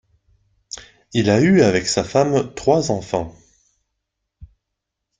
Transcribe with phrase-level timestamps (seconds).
[1.13, 3.35] Il a eu avec sa femme trois enfants.